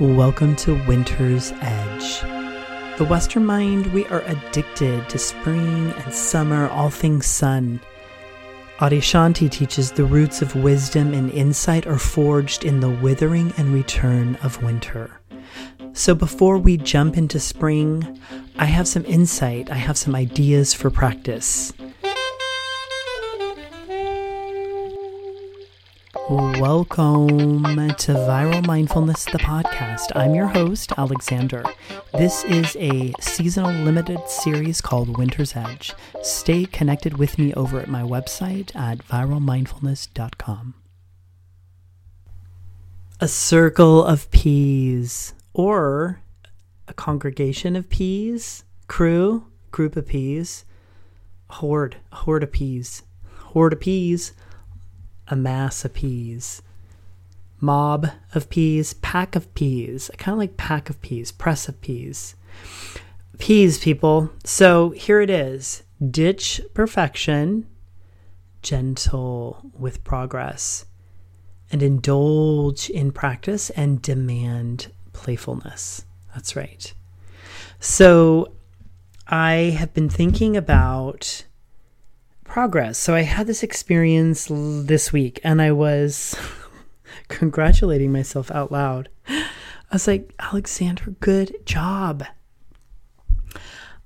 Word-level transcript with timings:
Welcome 0.00 0.56
to 0.56 0.74
Winter's 0.88 1.52
Edge. 1.60 2.20
The 2.98 3.06
Western 3.08 3.46
mind, 3.46 3.86
we 3.92 4.04
are 4.06 4.22
addicted 4.22 5.08
to 5.08 5.18
spring 5.18 5.92
and 5.92 6.12
summer, 6.12 6.68
all 6.68 6.90
things 6.90 7.26
sun. 7.26 7.78
Adyashanti 8.78 9.48
teaches 9.48 9.92
the 9.92 10.04
roots 10.04 10.42
of 10.42 10.56
wisdom 10.56 11.14
and 11.14 11.30
insight 11.30 11.86
are 11.86 12.00
forged 12.00 12.64
in 12.64 12.80
the 12.80 12.90
withering 12.90 13.52
and 13.56 13.72
return 13.72 14.34
of 14.42 14.60
winter. 14.64 15.20
So 15.92 16.12
before 16.12 16.58
we 16.58 16.76
jump 16.76 17.16
into 17.16 17.38
spring, 17.38 18.18
I 18.58 18.64
have 18.64 18.88
some 18.88 19.04
insight, 19.04 19.70
I 19.70 19.76
have 19.76 19.96
some 19.96 20.16
ideas 20.16 20.74
for 20.74 20.90
practice. 20.90 21.72
Welcome 26.30 27.64
to 27.64 28.12
Viral 28.14 28.66
Mindfulness, 28.66 29.26
the 29.26 29.38
podcast. 29.38 30.10
I'm 30.14 30.34
your 30.34 30.46
host, 30.46 30.90
Alexander. 30.96 31.62
This 32.14 32.44
is 32.44 32.74
a 32.76 33.12
seasonal 33.20 33.70
limited 33.70 34.26
series 34.26 34.80
called 34.80 35.18
Winter's 35.18 35.54
Edge. 35.54 35.92
Stay 36.22 36.64
connected 36.64 37.18
with 37.18 37.38
me 37.38 37.52
over 37.52 37.78
at 37.78 37.88
my 37.88 38.00
website 38.00 38.74
at 38.74 39.06
viralmindfulness.com. 39.06 40.74
A 43.20 43.28
circle 43.28 44.02
of 44.02 44.30
peas, 44.30 45.34
or 45.52 46.22
a 46.88 46.94
congregation 46.94 47.76
of 47.76 47.90
peas, 47.90 48.64
crew, 48.86 49.44
group 49.70 49.94
of 49.94 50.08
peas, 50.08 50.64
horde, 51.50 51.96
horde 52.12 52.44
of 52.44 52.52
peas, 52.52 53.02
horde 53.26 53.74
of 53.74 53.80
peas 53.80 54.32
a 55.28 55.36
mass 55.36 55.84
of 55.84 55.94
peas, 55.94 56.62
mob 57.60 58.08
of 58.34 58.50
peas, 58.50 58.94
pack 58.94 59.36
of 59.36 59.52
peas. 59.54 60.10
I 60.12 60.16
kind 60.16 60.34
of 60.34 60.38
like 60.38 60.56
pack 60.56 60.90
of 60.90 61.00
peas, 61.00 61.32
press 61.32 61.68
of 61.68 61.80
peas. 61.80 62.34
Peas, 63.38 63.78
people. 63.78 64.30
So 64.44 64.90
here 64.90 65.20
it 65.20 65.30
is 65.30 65.82
ditch 66.10 66.60
perfection, 66.74 67.66
gentle 68.62 69.70
with 69.78 70.04
progress, 70.04 70.86
and 71.72 71.82
indulge 71.82 72.90
in 72.90 73.10
practice 73.12 73.70
and 73.70 74.02
demand 74.02 74.92
playfulness. 75.12 76.04
That's 76.34 76.54
right. 76.54 76.92
So 77.80 78.52
I 79.26 79.76
have 79.78 79.94
been 79.94 80.08
thinking 80.08 80.56
about 80.56 81.44
progress. 82.54 82.96
So 82.96 83.16
I 83.16 83.22
had 83.22 83.48
this 83.48 83.64
experience 83.64 84.46
this 84.48 85.12
week 85.12 85.40
and 85.42 85.60
I 85.60 85.72
was 85.72 86.36
congratulating 87.28 88.12
myself 88.12 88.48
out 88.52 88.70
loud. 88.70 89.08
I 89.26 89.44
was 89.90 90.06
like, 90.06 90.32
Alexander, 90.38 91.16
good 91.18 91.66
job. 91.66 92.22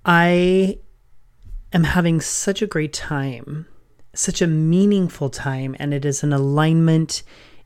I 0.03 0.79
am 1.75 1.85
having 1.85 2.23
such 2.23 2.63
a 2.63 2.67
great 2.67 2.95
time, 2.95 3.67
such 4.15 4.41
a 4.41 4.47
meaningful 4.47 5.29
time, 5.29 5.77
and 5.79 5.93
it 5.93 6.07
is 6.07 6.23
an 6.23 6.33
alignment. 6.33 7.23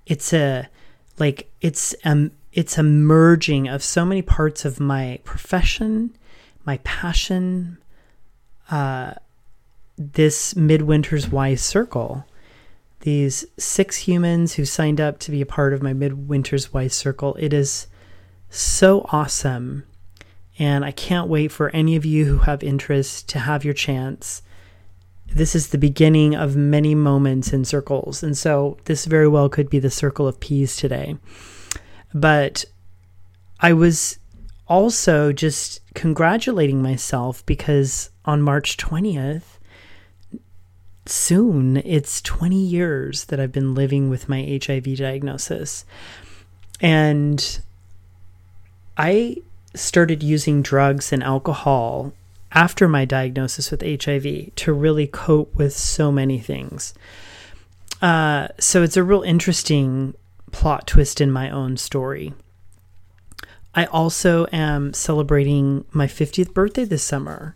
It's 0.06 0.32
a 0.32 0.68
like 1.16 1.48
it's 1.60 1.94
um 2.04 2.32
it's 2.52 2.76
a 2.76 2.82
merging 2.82 3.68
of 3.68 3.84
so 3.84 4.04
many 4.04 4.20
parts 4.20 4.64
of 4.64 4.80
my 4.80 5.20
profession, 5.22 6.16
my 6.64 6.78
passion, 6.78 7.78
uh, 8.68 9.14
this 10.12 10.54
Midwinter's 10.54 11.28
Wise 11.30 11.62
Circle. 11.62 12.26
These 13.00 13.44
six 13.58 13.96
humans 13.96 14.54
who 14.54 14.64
signed 14.64 15.00
up 15.00 15.18
to 15.20 15.30
be 15.30 15.40
a 15.40 15.46
part 15.46 15.72
of 15.72 15.82
my 15.82 15.92
Midwinter's 15.92 16.72
Wise 16.72 16.94
Circle. 16.94 17.36
It 17.38 17.52
is 17.52 17.86
so 18.48 19.06
awesome. 19.10 19.84
And 20.58 20.84
I 20.84 20.92
can't 20.92 21.28
wait 21.28 21.50
for 21.50 21.70
any 21.70 21.96
of 21.96 22.04
you 22.04 22.26
who 22.26 22.38
have 22.38 22.62
interest 22.62 23.28
to 23.30 23.38
have 23.40 23.64
your 23.64 23.74
chance. 23.74 24.42
This 25.26 25.54
is 25.54 25.68
the 25.68 25.78
beginning 25.78 26.34
of 26.34 26.56
many 26.56 26.94
moments 26.94 27.52
in 27.52 27.64
circles. 27.64 28.22
And 28.22 28.36
so 28.36 28.76
this 28.84 29.06
very 29.06 29.28
well 29.28 29.48
could 29.48 29.70
be 29.70 29.78
the 29.78 29.90
circle 29.90 30.28
of 30.28 30.40
peas 30.40 30.76
today. 30.76 31.16
But 32.12 32.66
I 33.60 33.72
was 33.72 34.18
also 34.68 35.32
just 35.32 35.80
congratulating 35.94 36.82
myself 36.82 37.44
because 37.46 38.10
on 38.24 38.42
March 38.42 38.76
20th, 38.76 39.58
soon 41.06 41.78
it's 41.78 42.20
20 42.22 42.56
years 42.56 43.24
that 43.26 43.40
I've 43.40 43.52
been 43.52 43.74
living 43.74 44.08
with 44.08 44.28
my 44.28 44.60
HIV 44.64 44.96
diagnosis. 44.96 45.84
And 46.80 47.60
I 48.96 49.36
started 49.74 50.22
using 50.22 50.62
drugs 50.62 51.12
and 51.12 51.22
alcohol 51.22 52.12
after 52.52 52.86
my 52.86 53.04
diagnosis 53.04 53.70
with 53.70 53.82
HIV 53.82 54.54
to 54.54 54.72
really 54.72 55.06
cope 55.06 55.54
with 55.56 55.72
so 55.72 56.12
many 56.12 56.38
things. 56.38 56.94
Uh, 58.00 58.48
so 58.58 58.82
it's 58.82 58.96
a 58.96 59.02
real 59.02 59.22
interesting 59.22 60.14
plot 60.50 60.86
twist 60.86 61.20
in 61.20 61.30
my 61.30 61.48
own 61.50 61.76
story. 61.76 62.34
I 63.74 63.86
also 63.86 64.46
am 64.52 64.92
celebrating 64.92 65.86
my 65.92 66.06
50th 66.06 66.52
birthday 66.52 66.84
this 66.84 67.02
summer. 67.02 67.54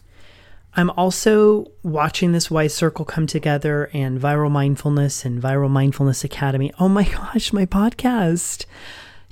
I'm 0.79 0.91
also 0.91 1.73
watching 1.83 2.33
this 2.33 2.51
Wise 2.51 2.75
Circle 2.75 3.07
come 3.07 3.27
together 3.27 3.89
and 3.95 4.21
Viral 4.21 4.51
Mindfulness 4.51 5.25
and 5.25 5.41
Viral 5.41 5.71
Mindfulness 5.71 6.23
Academy. 6.23 6.71
Oh 6.79 6.87
my 6.87 7.05
gosh, 7.09 7.51
my 7.51 7.65
podcast. 7.65 8.67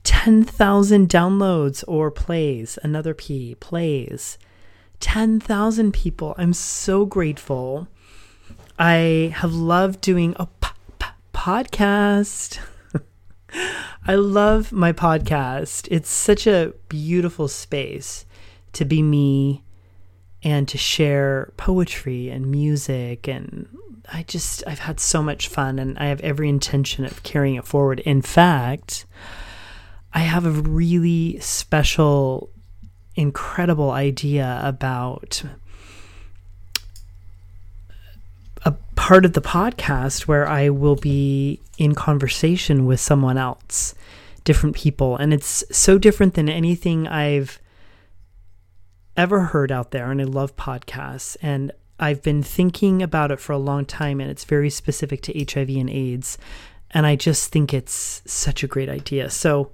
10,000 0.05 1.09
downloads 1.09 1.84
or 1.87 2.10
plays, 2.10 2.78
another 2.82 3.12
P, 3.12 3.56
plays. 3.56 4.38
10,000 5.00 5.93
people. 5.93 6.34
I'm 6.38 6.55
so 6.55 7.05
grateful. 7.05 7.88
I 8.78 9.34
have 9.37 9.53
loved 9.53 10.00
doing 10.00 10.34
a 10.38 10.47
p- 10.47 10.69
p- 10.99 11.06
podcast. 11.34 12.59
I 14.06 14.15
love 14.15 14.72
my 14.72 14.93
podcast. 14.93 15.88
It's 15.91 16.11
such 16.11 16.47
a 16.47 16.72
beautiful 16.88 17.49
space 17.49 18.25
to 18.72 18.87
be 18.87 19.03
me 19.03 19.63
and 20.44 20.69
to 20.69 20.78
share 20.78 21.50
poetry 21.56 22.28
and 22.28 22.50
music 22.50 23.27
and 23.27 23.66
I 24.12 24.22
just 24.25 24.62
I've 24.66 24.81
had 24.81 25.00
so 25.00 25.22
much 25.22 25.49
fun 25.49 25.78
and 25.78 25.99
I 25.99 26.06
have 26.06 26.21
every 26.21 26.49
intention 26.49 27.05
of 27.06 27.22
carrying 27.22 27.55
it 27.56 27.65
forward. 27.65 28.00
In 28.00 28.21
fact, 28.21 29.06
I 30.12 30.21
have 30.21 30.44
a 30.44 30.50
really 30.50 31.38
special 31.41 32.50
incredible 33.16 33.91
idea 33.91 34.60
about 34.62 35.43
a 38.65 38.72
part 38.94 39.25
of 39.25 39.32
the 39.32 39.41
podcast 39.41 40.22
where 40.22 40.47
I 40.47 40.69
will 40.69 40.97
be 40.97 41.61
in 41.78 41.94
conversation 41.94 42.87
with 42.87 43.00
someone 43.00 43.38
else, 43.38 43.94
different 44.44 44.76
people, 44.76 45.16
and 45.16 45.32
it's 45.32 45.65
so 45.71 45.99
different 45.99 46.34
than 46.34 46.49
anything 46.49 47.06
I've 47.09 47.59
ever 49.16 49.41
heard 49.41 49.70
out 49.70 49.91
there, 49.91 50.10
and 50.10 50.20
I 50.20 50.25
love 50.25 50.56
podcasts. 50.56 51.36
And 51.42 51.72
I've 51.98 52.22
been 52.22 52.42
thinking 52.42 53.02
about 53.02 53.30
it 53.30 53.41
for 53.41 53.52
a 53.52 53.58
long 53.58 53.84
time, 53.84 54.20
and 54.20 54.30
it's 54.30 54.44
very 54.44 54.70
specific 54.70 55.22
to 55.22 55.32
HIV 55.32 55.70
and 55.70 55.91
AIDS. 55.91 56.38
And 56.91 57.06
I 57.06 57.16
just 57.16 57.50
think 57.50 57.75
it's 57.75 58.22
such 58.26 58.62
a 58.62 58.69
great 58.69 58.88
idea. 58.88 59.30
So, 59.30 59.70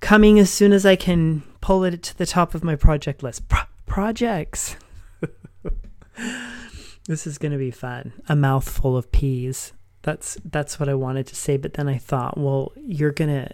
coming 0.00 0.38
as 0.38 0.50
soon 0.50 0.72
as 0.72 0.86
I 0.86 0.96
can 0.96 1.42
pull 1.60 1.84
it 1.84 2.02
to 2.04 2.18
the 2.18 2.26
top 2.26 2.54
of 2.54 2.62
my 2.62 2.76
project 2.76 3.22
list. 3.22 3.48
Pro- 3.48 3.62
projects. 3.86 4.76
this 7.06 7.26
is 7.26 7.38
going 7.38 7.52
to 7.52 7.58
be 7.58 7.70
fun. 7.70 8.12
A 8.28 8.36
mouthful 8.36 8.96
of 8.96 9.10
peas. 9.10 9.72
That's 10.02 10.38
that's 10.44 10.78
what 10.78 10.88
I 10.88 10.94
wanted 10.94 11.26
to 11.28 11.34
say, 11.34 11.56
but 11.56 11.74
then 11.74 11.88
I 11.88 11.98
thought, 11.98 12.38
well, 12.38 12.70
you're 12.76 13.10
going 13.10 13.30
to 13.30 13.52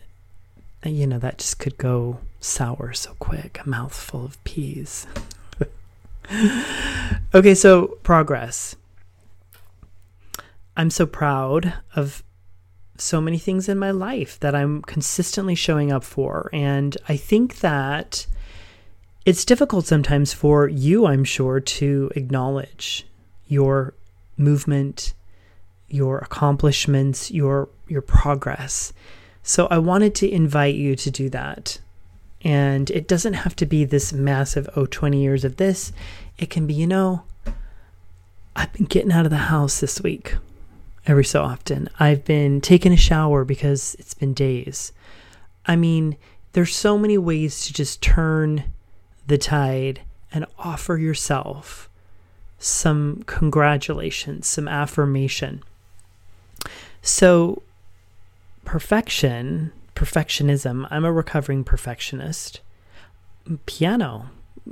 you 0.84 1.06
know, 1.06 1.18
that 1.18 1.38
just 1.38 1.58
could 1.58 1.78
go 1.78 2.18
sour 2.42 2.92
so 2.92 3.14
quick. 3.18 3.60
A 3.64 3.68
mouthful 3.68 4.24
of 4.24 4.42
peas. 4.44 5.06
okay, 7.34 7.54
so 7.54 7.98
progress. 8.02 8.76
I'm 10.76 10.90
so 10.90 11.06
proud 11.06 11.74
of 11.94 12.22
so 12.96 13.20
many 13.20 13.38
things 13.38 13.68
in 13.68 13.78
my 13.78 13.90
life 13.90 14.38
that 14.40 14.54
I'm 14.54 14.82
consistently 14.82 15.54
showing 15.54 15.90
up 15.90 16.04
for. 16.04 16.48
And 16.52 16.96
I 17.08 17.16
think 17.16 17.60
that 17.60 18.26
it's 19.24 19.44
difficult 19.44 19.86
sometimes 19.86 20.32
for 20.32 20.68
you, 20.68 21.06
I'm 21.06 21.24
sure, 21.24 21.60
to 21.60 22.10
acknowledge 22.16 23.06
your 23.46 23.94
movement, 24.36 25.14
your 25.88 26.18
accomplishments, 26.18 27.30
your 27.30 27.68
your 27.88 28.02
progress. 28.02 28.92
So 29.42 29.66
I 29.66 29.78
wanted 29.78 30.14
to 30.16 30.30
invite 30.30 30.74
you 30.74 30.96
to 30.96 31.10
do 31.10 31.28
that. 31.30 31.78
And 32.44 32.90
it 32.90 33.06
doesn't 33.06 33.34
have 33.34 33.54
to 33.56 33.66
be 33.66 33.84
this 33.84 34.12
massive, 34.12 34.68
oh, 34.74 34.86
20 34.86 35.20
years 35.20 35.44
of 35.44 35.56
this. 35.56 35.92
It 36.38 36.50
can 36.50 36.66
be, 36.66 36.74
you 36.74 36.86
know, 36.86 37.22
I've 38.56 38.72
been 38.72 38.86
getting 38.86 39.12
out 39.12 39.24
of 39.24 39.30
the 39.30 39.36
house 39.36 39.80
this 39.80 40.00
week 40.00 40.36
every 41.06 41.24
so 41.24 41.42
often. 41.42 41.88
I've 41.98 42.24
been 42.24 42.60
taking 42.60 42.92
a 42.92 42.96
shower 42.96 43.44
because 43.44 43.96
it's 43.98 44.14
been 44.14 44.34
days. 44.34 44.92
I 45.66 45.76
mean, 45.76 46.16
there's 46.52 46.74
so 46.74 46.98
many 46.98 47.18
ways 47.18 47.66
to 47.66 47.72
just 47.72 48.02
turn 48.02 48.64
the 49.26 49.38
tide 49.38 50.00
and 50.32 50.46
offer 50.58 50.96
yourself 50.96 51.88
some 52.58 53.22
congratulations, 53.26 54.46
some 54.46 54.68
affirmation. 54.68 55.62
So, 57.00 57.62
perfection, 58.64 59.72
perfectionism, 59.94 60.86
I'm 60.90 61.04
a 61.04 61.12
recovering 61.12 61.64
perfectionist. 61.64 62.60
Piano, 63.66 64.30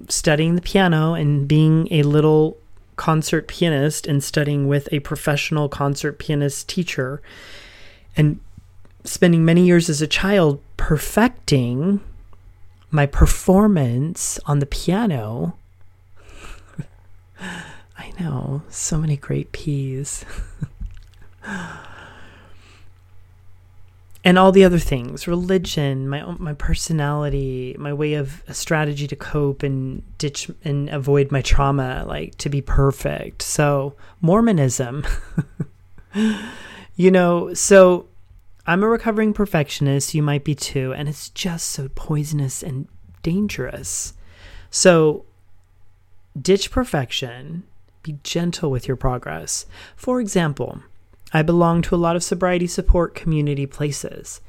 studying 0.09 0.55
the 0.55 0.63
piano 0.63 1.15
and 1.15 1.49
being 1.49 1.89
a 1.91 2.03
little 2.03 2.57
concert 2.97 3.49
pianist 3.49 4.07
and 4.07 4.23
studying 4.23 4.69
with 4.69 4.89
a 4.93 5.01
professional 5.01 5.69
concert 5.69 6.19
pianist 6.19 6.69
teacher 6.69 7.23
and 8.17 8.39
spending 9.05 9.45
many 9.45 9.65
years 9.65 9.89
as 9.89 10.03
a 10.03 10.07
child 10.07 10.61
perfecting 10.77 12.01
my 12.91 13.07
performance 13.07 14.39
on 14.47 14.59
the 14.59 14.67
piano. 14.67 15.57
I 17.41 18.13
know, 18.21 18.63
so 18.69 18.99
many 18.99 19.17
great 19.17 19.53
P's. 19.53 20.25
and 24.23 24.39
all 24.39 24.53
the 24.53 24.65
other 24.65 24.79
things 24.79 25.27
religion 25.27 26.09
my 26.09 26.23
my 26.39 26.53
personality 26.55 27.75
my 27.79 27.93
way 27.93 28.15
of 28.15 28.43
a 28.49 28.55
strategy 28.55 29.07
to 29.07 29.17
cope 29.17 29.63
and 29.63 30.03
ditch 30.19 30.51
and 30.65 30.89
avoid 30.91 31.33
my 31.33 31.43
trauma 31.43 32.05
like 32.07 32.37
to 32.37 32.49
be 32.49 32.61
perfect. 32.61 33.43
So 33.43 33.95
mormonism. 34.21 35.07
You 36.97 37.11
know 37.11 37.55
so 37.55 38.09
i'm 38.67 38.83
a 38.83 38.89
recovering 38.89 39.33
perfectionist 39.33 40.13
you 40.13 40.23
might 40.23 40.45
be 40.45 40.55
too 40.55 40.93
and 40.93 41.09
it's 41.09 41.31
just 41.31 41.69
so 41.69 41.89
poisonous 41.95 42.63
and 42.63 42.89
dangerous. 43.23 44.13
So 44.71 45.25
ditch 46.39 46.71
perfection 46.71 47.63
be 48.03 48.19
gentle 48.23 48.71
with 48.71 48.87
your 48.87 48.97
progress. 48.99 49.67
For 49.97 50.21
example 50.21 50.83
I 51.33 51.43
belong 51.43 51.83
to 51.83 51.95
a 51.95 51.97
lot 51.97 52.17
of 52.17 52.25
sobriety 52.25 52.67
support 52.67 53.15
community 53.15 53.67
places. 53.67 54.41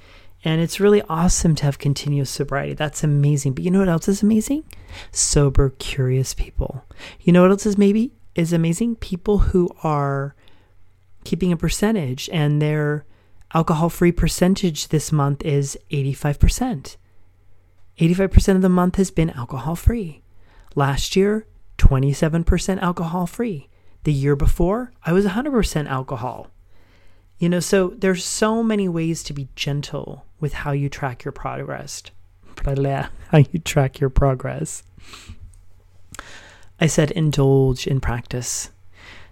And 0.43 0.59
it's 0.59 0.79
really 0.79 1.03
awesome 1.03 1.53
to 1.55 1.65
have 1.65 1.77
continuous 1.77 2.29
sobriety. 2.29 2.73
That's 2.73 3.03
amazing. 3.03 3.53
But 3.53 3.63
you 3.63 3.69
know 3.69 3.79
what 3.79 3.89
else 3.89 4.07
is 4.07 4.23
amazing? 4.23 4.63
Sober, 5.11 5.69
curious 5.77 6.33
people. 6.33 6.83
You 7.21 7.31
know 7.31 7.43
what 7.43 7.51
else 7.51 7.65
is 7.65 7.77
maybe 7.77 8.13
is 8.33 8.51
amazing? 8.51 8.95
People 8.95 9.37
who 9.39 9.69
are 9.83 10.35
keeping 11.23 11.51
a 11.51 11.57
percentage 11.57 12.29
and 12.33 12.59
their 12.61 13.05
alcohol 13.53 13.89
free 13.89 14.11
percentage 14.11 14.87
this 14.87 15.11
month 15.11 15.43
is 15.43 15.77
85%. 15.91 16.97
85% 17.99 18.55
of 18.55 18.61
the 18.61 18.69
month 18.69 18.95
has 18.95 19.11
been 19.11 19.29
alcohol 19.31 19.75
free. 19.75 20.23
Last 20.73 21.15
year, 21.15 21.45
27% 21.77 22.81
alcohol 22.81 23.27
free. 23.27 23.69
The 24.03 24.13
year 24.13 24.35
before, 24.35 24.91
I 25.03 25.13
was 25.13 25.25
100% 25.25 25.87
alcohol. 25.87 26.47
You 27.41 27.49
know, 27.49 27.59
so 27.59 27.95
there's 27.97 28.23
so 28.23 28.61
many 28.61 28.87
ways 28.87 29.23
to 29.23 29.33
be 29.33 29.47
gentle 29.55 30.27
with 30.39 30.53
how 30.53 30.73
you 30.73 30.89
track 30.89 31.25
your 31.25 31.31
progress. 31.31 32.03
How 33.29 33.39
you 33.39 33.57
track 33.57 33.99
your 33.99 34.11
progress. 34.11 34.83
I 36.79 36.85
said 36.85 37.09
indulge 37.09 37.87
in 37.87 37.99
practice. 37.99 38.69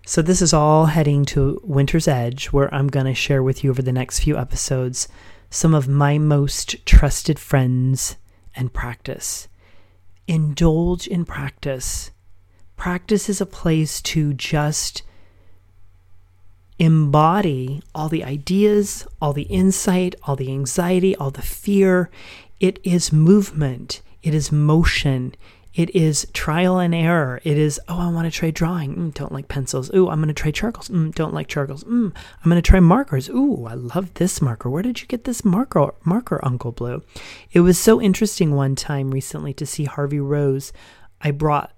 So 0.08 0.24
this 0.24 0.42
is 0.42 0.54
all 0.54 0.88
heading 0.88 1.24
to 1.26 1.62
Winter's 1.64 2.08
Edge, 2.08 2.48
where 2.48 2.74
I'm 2.74 2.88
going 2.88 3.06
to 3.06 3.14
share 3.14 3.44
with 3.44 3.64
you 3.64 3.70
over 3.70 3.84
the 3.84 3.92
next 3.92 4.22
few 4.22 4.36
episodes 4.36 5.08
some 5.52 5.76
of 5.76 5.88
my 5.88 6.18
most 6.18 6.84
trusted 6.88 7.38
friends 7.38 8.16
and 8.56 8.74
practice. 8.74 9.48
Indulge 10.28 11.06
in 11.06 11.26
practice. 11.26 12.10
Practice 12.76 13.30
is 13.30 13.40
a 13.40 13.46
place 13.46 14.02
to 14.02 14.34
just 14.34 15.04
embody 16.80 17.82
all 17.94 18.10
the 18.10 18.24
ideas, 18.24 19.06
all 19.22 19.34
the 19.34 19.44
insight, 19.44 20.16
all 20.24 20.36
the 20.36 20.52
anxiety, 20.52 21.16
all 21.18 21.32
the 21.32 21.42
fear. 21.42 22.10
It 22.60 22.80
is 22.84 23.14
movement, 23.14 24.02
it 24.24 24.34
is 24.34 24.52
motion, 24.52 25.36
it 25.74 25.96
is 25.96 26.28
trial 26.34 26.80
and 26.80 26.96
error. 26.96 27.40
It 27.44 27.58
is, 27.58 27.80
oh, 27.88 28.00
I 28.00 28.12
want 28.12 28.26
to 28.26 28.38
try 28.38 28.50
drawing. 28.50 28.96
Mm, 28.96 29.14
don't 29.14 29.32
like 29.32 29.48
pencils. 29.48 29.94
Ooh, 29.94 30.10
I'm 30.10 30.20
going 30.20 30.28
to 30.28 30.34
try 30.34 30.52
charcoals. 30.52 30.90
Mm, 30.90 31.14
don't 31.14 31.34
like 31.34 31.48
charcoals. 31.48 31.84
Mm, 31.84 32.12
I'm 32.14 32.50
going 32.50 32.62
to 32.62 32.68
try 32.68 32.80
markers. 32.80 33.30
Ooh, 33.30 33.66
I 33.66 33.76
love 33.76 34.16
this 34.16 34.42
marker. 34.42 34.70
Where 34.70 34.82
did 34.82 35.00
you 35.00 35.08
get 35.08 35.26
this 35.26 35.46
marker, 35.46 35.94
marker, 36.04 36.40
Uncle 36.44 36.72
Blue? 36.72 37.04
It 37.52 37.62
was 37.62 37.78
so 37.78 38.02
interesting 38.02 38.56
one 38.56 38.76
time 38.76 39.12
recently 39.12 39.54
to 39.54 39.66
see 39.66 39.86
Harvey 39.86 40.20
Rose. 40.20 40.74
I 41.22 41.32
brought 41.32 41.72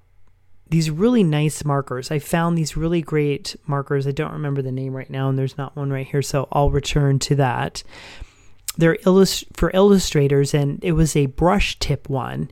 these 0.72 0.90
really 0.90 1.24
nice 1.24 1.66
markers. 1.66 2.12
I 2.12 2.20
found 2.20 2.58
these 2.58 2.78
really 2.78 3.02
great 3.02 3.58
markers. 3.68 4.08
I 4.08 4.12
don't 4.12 4.32
remember 4.32 4.62
the 4.62 4.72
name 4.72 4.94
right 4.94 5.10
now, 5.10 5.28
and 5.28 5.38
there's 5.38 5.58
not 5.58 5.76
one 5.76 5.92
right 5.92 6.08
here, 6.08 6.22
so 6.22 6.48
I'll 6.54 6.72
return 6.72 7.20
to 7.20 7.36
that. 7.36 7.84
They're 8.78 8.98
illust- 9.06 9.46
for 9.54 9.70
illustrators, 9.74 10.54
and 10.54 10.82
it 10.82 10.94
was 10.94 11.14
a 11.16 11.26
brush 11.26 11.78
tip 11.80 12.10
one, 12.10 12.52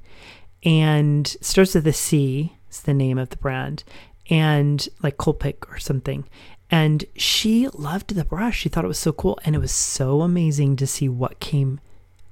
and 0.63 1.25
starts 1.39 1.73
with 1.73 1.87
a 1.87 1.93
C. 1.93 2.57
It's 2.67 2.81
the 2.81 2.93
name 2.93 3.17
of 3.17 3.29
the 3.29 3.37
brand, 3.37 3.85
and 4.29 4.87
like 5.01 5.17
Copic 5.17 5.71
or 5.71 5.79
something. 5.79 6.25
And 6.69 7.05
she 7.15 7.69
loved 7.69 8.13
the 8.13 8.25
brush. 8.25 8.59
She 8.59 8.69
thought 8.69 8.85
it 8.85 8.89
was 8.89 8.99
so 8.99 9.13
cool, 9.13 9.39
and 9.45 9.55
it 9.55 9.59
was 9.59 9.71
so 9.71 10.21
amazing 10.21 10.75
to 10.75 10.85
see 10.85 11.07
what 11.07 11.39
came 11.39 11.79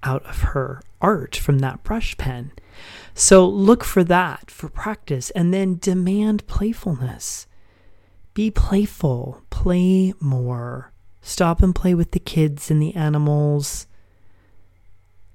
out 0.07 0.25
of 0.25 0.41
her 0.53 0.81
art 1.01 1.35
from 1.35 1.59
that 1.59 1.83
brush 1.83 2.15
pen. 2.17 2.53
So 3.13 3.45
look 3.45 3.83
for 3.83 4.03
that 4.05 4.49
for 4.49 4.69
practice 4.69 5.29
and 5.31 5.53
then 5.53 5.79
demand 5.81 6.47
playfulness. 6.47 7.45
Be 8.33 8.49
playful, 8.49 9.41
play 9.49 10.13
more. 10.21 10.93
Stop 11.21 11.61
and 11.61 11.75
play 11.75 11.93
with 11.93 12.11
the 12.11 12.19
kids 12.19 12.71
and 12.71 12.81
the 12.81 12.95
animals. 12.95 13.87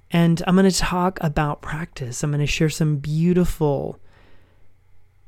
And 0.09 0.41
I'm 0.47 0.55
going 0.55 0.69
to 0.69 0.75
talk 0.75 1.19
about 1.21 1.61
practice. 1.61 2.23
I'm 2.23 2.31
going 2.31 2.39
to 2.39 2.47
share 2.47 2.69
some 2.69 2.97
beautiful 2.97 3.99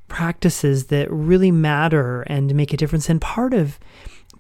practices 0.08 0.88
that 0.88 1.12
really 1.12 1.52
matter 1.52 2.22
and 2.24 2.56
make 2.56 2.74
a 2.74 2.78
difference. 2.78 3.10
And 3.10 3.22
part 3.22 3.54
of 3.54 3.80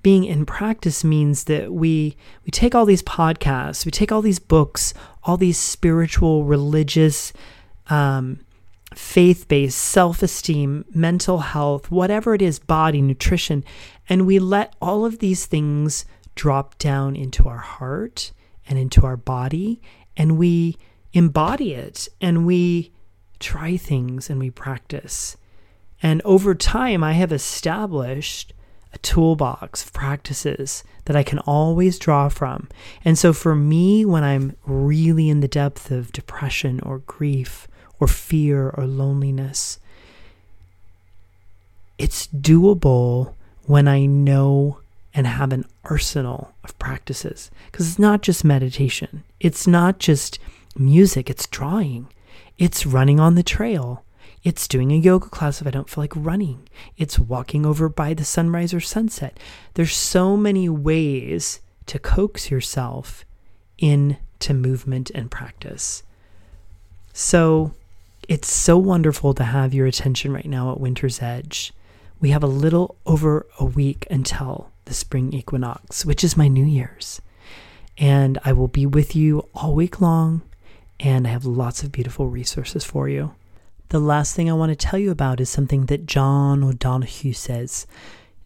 being 0.06 0.24
in 0.24 0.46
practice 0.46 1.04
means 1.04 1.46
that 1.46 1.74
we 1.74 2.16
we 2.46 2.52
take 2.52 2.75
all 2.75 2.86
these 2.86 3.02
podcasts, 3.02 3.86
we 3.88 3.92
take 3.92 4.12
all 4.12 4.22
these 4.22 4.38
books, 4.38 4.94
all 5.24 5.36
these 5.36 5.57
spiritual, 5.57 6.44
religious 6.44 7.34
um, 7.90 8.40
faith 8.94 9.47
based, 9.47 9.80
self 9.80 10.21
esteem, 10.21 10.85
mental 10.94 11.40
health, 11.40 11.90
whatever 11.90 12.35
it 12.35 12.44
is, 12.44 12.59
body, 12.59 13.02
nutrition, 13.02 13.64
and 14.07 14.28
we 14.28 14.38
let 14.38 14.76
all 14.80 15.06
of 15.07 15.18
these 15.18 15.47
things 15.47 16.06
drop 16.35 16.78
down 16.78 17.16
into 17.16 17.50
our 17.50 17.57
heart 17.57 18.31
and 18.69 18.78
into 18.78 19.07
our 19.07 19.18
body, 19.18 19.81
and 20.16 20.38
we 20.38 20.78
embody 21.14 21.74
it 21.74 22.07
and 22.21 22.45
we 22.45 22.92
try 23.40 23.76
things 23.76 24.30
and 24.30 24.38
we 24.40 24.52
practice. 24.52 25.35
And 26.04 26.21
over 26.21 26.54
time, 26.54 27.04
I 27.04 27.14
have 27.14 27.31
established 27.31 28.54
a 28.95 28.99
toolbox 28.99 29.83
of 29.83 29.94
practices 29.94 30.83
that 31.06 31.16
I 31.16 31.23
can 31.23 31.40
always 31.40 31.99
draw 31.99 32.30
from. 32.30 32.68
And 33.04 33.18
so 33.18 33.33
for 33.33 33.56
me, 33.56 34.06
when 34.06 34.23
I'm 34.23 34.56
really 34.66 35.30
in 35.30 35.42
the 35.42 35.47
depth 35.47 35.92
of 35.92 36.11
depression 36.11 36.80
or 36.80 36.99
grief 36.99 37.68
or 37.99 38.07
fear 38.07 38.69
or 38.69 38.85
loneliness. 38.85 39.80
It's 41.97 42.28
doable 42.28 43.33
when 43.66 43.87
I 43.87 44.06
know 44.06 44.80
and 45.14 45.28
have 45.28 45.54
an 45.54 45.66
arsenal 45.85 46.54
of 46.64 46.78
practices. 46.78 47.49
Because 47.71 47.90
it's 47.90 47.99
not 47.99 48.21
just 48.21 48.44
meditation, 48.44 49.23
it's 49.40 49.66
not 49.66 49.99
just 49.99 50.40
music, 50.78 51.30
it's 51.30 51.47
drawing, 51.47 52.07
it's 52.57 52.85
running 52.85 53.19
on 53.19 53.35
the 53.35 53.44
trail. 53.44 54.04
It's 54.45 54.68
doing 54.68 54.92
a 54.92 54.95
yoga 54.95 55.28
class 55.28 55.59
if 55.59 55.66
I 55.66 55.71
don't 55.71 55.90
feel 55.90 56.04
like 56.04 56.14
running. 56.16 56.69
It's 56.97 57.18
walking 57.18 57.66
over 57.66 57.90
by 57.90 58.14
the 58.14 58.23
sunrise 58.23 58.75
or 58.75 58.80
sunset. 58.80 59.40
There's 59.73 59.95
so 59.95 60.37
many 60.37 60.69
ways 60.69 61.61
to 61.87 61.97
coax 61.97 62.52
yourself 62.52 63.25
into 63.80 64.54
movement 64.54 65.09
and 65.16 65.31
practice. 65.31 66.04
So, 67.11 67.73
it's 68.30 68.54
so 68.54 68.78
wonderful 68.78 69.33
to 69.33 69.44
have 69.44 69.73
your 69.73 69.87
attention 69.87 70.31
right 70.31 70.45
now 70.45 70.71
at 70.71 70.80
Winter's 70.80 71.23
Edge. 71.23 71.73
We 72.21 72.30
have 72.30 72.44
a 72.44 72.47
little 72.47 72.97
over 73.07 73.47
a 73.59 73.66
week 73.66 74.06
until 74.11 74.69
the 74.85 74.94
spring 74.94 75.33
equinox, 75.33 76.06
which 76.06 76.23
is 76.23 76.37
my 76.37 76.47
New 76.47 76.66
Year's. 76.66 77.19
And 77.97 78.37
I 78.45 78.54
will 78.54 78.68
be 78.68 78.85
with 78.85 79.16
you 79.16 79.49
all 79.56 79.73
week 79.73 80.02
long, 80.02 80.44
and 80.99 81.25
I 81.25 81.31
have 81.31 81.45
lots 81.45 81.81
of 81.81 81.92
beautiful 81.92 82.30
resources 82.30 82.83
for 82.83 83.09
you. 83.09 83.33
The 83.89 83.99
last 83.99 84.35
thing 84.35 84.49
I 84.49 84.54
want 84.54 84.71
to 84.71 84.75
tell 84.75 84.99
you 84.99 85.11
about 85.11 85.39
is 85.39 85.49
something 85.49 85.85
that 85.85 86.06
John 86.06 86.63
O'Donohue 86.63 87.33
says 87.33 87.85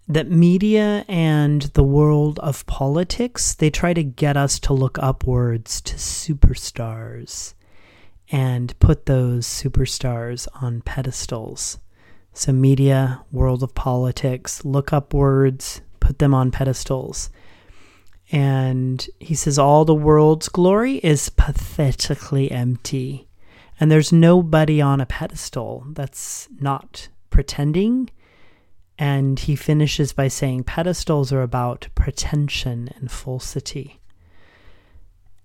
that 0.07 0.29
media 0.29 1.05
and 1.07 1.61
the 1.61 1.83
world 1.83 2.39
of 2.39 2.65
politics, 2.65 3.53
they 3.53 3.69
try 3.69 3.93
to 3.93 4.03
get 4.03 4.35
us 4.35 4.59
to 4.59 4.73
look 4.73 4.97
upwards 4.99 5.79
to 5.81 5.95
superstars 5.95 7.53
and 8.31 8.77
put 8.79 9.05
those 9.05 9.47
superstars 9.47 10.47
on 10.61 10.81
pedestals. 10.81 11.77
So, 12.33 12.51
media, 12.51 13.23
world 13.31 13.63
of 13.63 13.75
politics, 13.75 14.65
look 14.65 14.91
upwards, 14.91 15.81
put 15.99 16.19
them 16.19 16.33
on 16.33 16.51
pedestals. 16.51 17.29
And 18.31 19.07
he 19.19 19.35
says, 19.35 19.57
All 19.57 19.85
the 19.85 19.95
world's 19.95 20.49
glory 20.49 20.97
is 20.97 21.29
pathetically 21.29 22.51
empty. 22.51 23.28
And 23.79 23.91
there's 23.91 24.11
nobody 24.11 24.81
on 24.81 24.99
a 24.99 25.05
pedestal 25.05 25.85
that's 25.91 26.49
not 26.59 27.07
pretending. 27.29 28.09
And 28.97 29.39
he 29.39 29.55
finishes 29.55 30.11
by 30.11 30.27
saying, 30.27 30.65
Pedestals 30.65 31.31
are 31.31 31.41
about 31.41 31.87
pretension 31.95 32.89
and 32.95 33.09
falsity. 33.09 34.01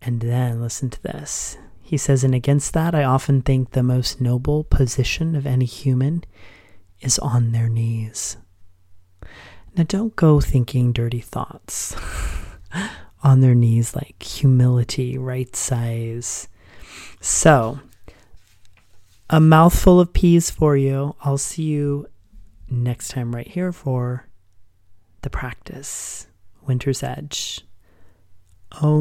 And 0.03 0.21
then 0.21 0.61
listen 0.61 0.91
to 0.91 1.03
this. 1.03 1.57
He 1.81 1.97
says, 1.97 2.25
And 2.25 2.35
against 2.35 2.73
that, 2.75 2.95
I 2.95 3.05
often 3.05 3.43
think 3.43 3.71
the 3.71 3.83
most 3.83 4.21
noble 4.21 4.65
position 4.65 5.37
of 5.37 5.47
any 5.47 5.67
human 5.67 6.25
is 7.01 7.19
on 7.21 7.53
their 7.53 7.69
knees. 7.69 8.37
Now, 9.77 9.85
don't 9.85 10.17
go 10.17 10.41
thinking 10.41 10.93
dirty 10.93 11.21
thoughts. 11.21 11.95
on 13.25 13.41
their 13.41 13.55
knees, 13.55 13.97
like 13.97 14.23
humility, 14.23 15.17
right 15.17 15.57
size. 15.57 16.49
So, 17.21 17.81
a 19.35 19.41
mouthful 19.41 19.99
of 19.99 20.13
peas 20.13 20.49
for 20.49 20.77
you. 20.77 21.17
I'll 21.23 21.39
see 21.39 21.65
you 21.65 22.07
next 22.71 23.09
time 23.09 23.35
right 23.35 23.49
here 23.49 23.73
for 23.73 24.29
the 25.23 25.31
practice. 25.31 26.29
Winter's 26.65 27.03
Edge. 27.03 27.63
Om. 28.81 29.01